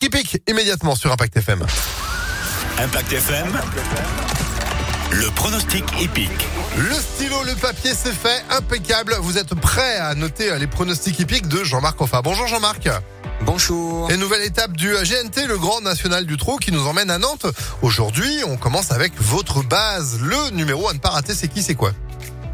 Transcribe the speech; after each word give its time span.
qui 0.00 0.08
pique 0.08 0.42
immédiatement 0.48 0.94
sur 0.94 1.12
Impact 1.12 1.36
FM. 1.36 1.66
Impact 2.78 3.12
FM. 3.12 3.60
Le 5.10 5.30
pronostic 5.32 5.84
épique. 6.00 6.30
Le 6.78 6.94
stylo, 6.94 7.36
le 7.44 7.54
papier, 7.54 7.90
c'est 7.94 8.14
fait, 8.14 8.42
impeccable. 8.50 9.14
Vous 9.20 9.36
êtes 9.36 9.54
prêts 9.54 9.98
à 9.98 10.14
noter 10.14 10.58
les 10.58 10.66
pronostics 10.66 11.20
épiques 11.20 11.48
de 11.48 11.62
Jean-Marc 11.64 12.00
Enfin. 12.00 12.22
Bonjour 12.24 12.46
Jean-Marc. 12.46 12.88
Bonjour. 13.42 14.10
Et 14.10 14.16
nouvelle 14.16 14.42
étape 14.42 14.72
du 14.74 14.90
GNT, 14.90 15.46
le 15.46 15.58
Grand 15.58 15.82
National 15.82 16.24
du 16.24 16.38
Trot, 16.38 16.56
qui 16.56 16.72
nous 16.72 16.86
emmène 16.86 17.10
à 17.10 17.18
Nantes. 17.18 17.46
Aujourd'hui, 17.82 18.38
on 18.46 18.56
commence 18.56 18.92
avec 18.92 19.12
votre 19.20 19.62
base. 19.62 20.18
Le 20.22 20.50
numéro 20.56 20.88
à 20.88 20.94
ne 20.94 20.98
pas 20.98 21.10
rater, 21.10 21.34
c'est 21.34 21.48
qui, 21.48 21.62
c'est 21.62 21.74
quoi? 21.74 21.92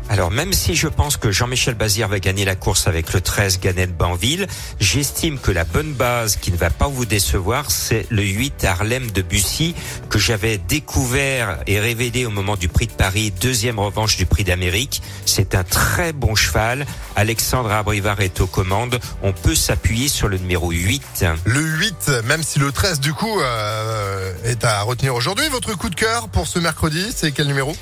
Alors 0.09 0.31
même 0.31 0.53
si 0.53 0.75
je 0.75 0.89
pense 0.89 1.17
que 1.17 1.31
Jean-Michel 1.31 1.75
Bazir 1.75 2.09
va 2.09 2.21
gagner 2.21 2.45
la 2.45 2.55
course 2.55 2.87
avec 2.87 3.13
le 3.13 3.21
13 3.21 3.61
Gannet 3.61 3.89
Banville, 3.89 4.47
j'estime 4.79 5.39
que 5.39 5.51
la 5.51 5.65
bonne 5.65 5.93
base 5.93 6.37
qui 6.37 6.53
ne 6.53 6.57
va 6.57 6.71
pas 6.71 6.87
vous 6.87 7.07
décevoir, 7.07 7.71
c'est 7.71 8.07
le 8.11 8.23
8 8.23 8.65
Harlem 8.65 9.11
de 9.11 9.23
Bussy 9.23 9.75
que 10.09 10.19
j'avais 10.19 10.59
découvert 10.59 11.59
et 11.67 11.81
révélé 11.81 12.25
au 12.25 12.31
moment 12.31 12.57
du 12.57 12.69
prix 12.69 12.87
de 12.87 12.93
Paris, 12.93 13.33
deuxième 13.41 13.79
revanche 13.79 14.17
du 14.17 14.27
prix 14.27 14.45
d'Amérique. 14.45 15.03
C'est 15.25 15.55
un 15.55 15.65
très 15.65 16.13
bon 16.13 16.35
cheval. 16.35 16.87
Alexandre 17.17 17.73
Abrivard 17.73 18.21
est 18.21 18.41
aux 18.41 18.47
commandes. 18.47 19.01
On 19.23 19.33
peut 19.33 19.55
s'appuyer 19.55 20.09
sur 20.09 20.29
le 20.29 20.39
numéro 20.39 20.71
8. 20.71 21.25
Le 21.45 21.61
8, 21.61 22.11
même 22.25 22.43
si 22.43 22.59
le 22.59 22.71
13 22.71 23.01
du 23.01 23.13
coup 23.13 23.41
euh, 23.41 24.33
est 24.45 24.65
à 24.65 24.83
retenir 24.83 25.15
aujourd'hui. 25.15 25.49
Votre 25.49 25.77
coup 25.77 25.91
de 25.91 25.95
cœur 25.95 26.29
pour 26.29 26.47
ce 26.47 26.59
mercredi, 26.59 27.13
c'est 27.15 27.33
quel 27.33 27.49
numéro? 27.49 27.75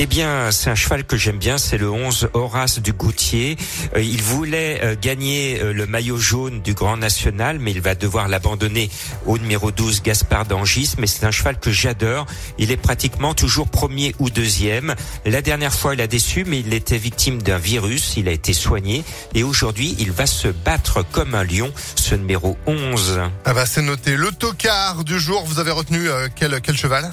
Eh 0.00 0.06
bien, 0.06 0.52
c'est 0.52 0.70
un 0.70 0.76
cheval 0.76 1.04
que 1.04 1.16
j'aime 1.16 1.38
bien, 1.38 1.58
c'est 1.58 1.76
le 1.76 1.90
11 1.90 2.30
Horace 2.32 2.78
du 2.78 2.92
Goutier. 2.92 3.56
Euh, 3.96 4.00
il 4.00 4.22
voulait 4.22 4.80
euh, 4.84 4.94
gagner 5.00 5.60
euh, 5.60 5.72
le 5.72 5.86
maillot 5.86 6.18
jaune 6.18 6.62
du 6.62 6.72
Grand 6.74 6.96
National, 6.96 7.58
mais 7.58 7.72
il 7.72 7.80
va 7.80 7.96
devoir 7.96 8.28
l'abandonner 8.28 8.90
au 9.26 9.38
numéro 9.38 9.72
12 9.72 10.02
Gaspard 10.02 10.46
d'Angis, 10.46 10.92
mais 10.98 11.08
c'est 11.08 11.26
un 11.26 11.32
cheval 11.32 11.58
que 11.58 11.72
j'adore. 11.72 12.26
Il 12.58 12.70
est 12.70 12.76
pratiquement 12.76 13.34
toujours 13.34 13.68
premier 13.68 14.14
ou 14.20 14.30
deuxième. 14.30 14.94
La 15.26 15.42
dernière 15.42 15.74
fois, 15.74 15.94
il 15.94 16.00
a 16.00 16.06
déçu, 16.06 16.44
mais 16.46 16.60
il 16.60 16.72
était 16.74 16.98
victime 16.98 17.42
d'un 17.42 17.58
virus, 17.58 18.14
il 18.16 18.28
a 18.28 18.32
été 18.32 18.52
soigné, 18.52 19.02
et 19.34 19.42
aujourd'hui, 19.42 19.96
il 19.98 20.12
va 20.12 20.26
se 20.26 20.46
battre 20.46 21.04
comme 21.10 21.34
un 21.34 21.42
lion, 21.42 21.72
ce 21.96 22.14
numéro 22.14 22.56
11. 22.66 23.20
Ah 23.44 23.52
bah 23.52 23.66
c'est 23.66 23.82
noté. 23.82 24.16
Le 24.16 24.30
du 25.04 25.18
jour, 25.18 25.44
vous 25.44 25.58
avez 25.58 25.72
retenu 25.72 26.08
quel 26.36 26.76
cheval? 26.76 27.10